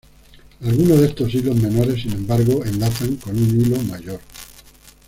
Algunos 0.65 0.99
de 0.99 1.05
estos 1.09 1.31
hilos 1.31 1.55
menores, 1.57 2.01
sin 2.01 2.13
embargo, 2.13 2.65
enlazan 2.65 3.17
con 3.17 3.37
un 3.37 3.61
hilo 3.61 3.79
mayor. 3.83 4.19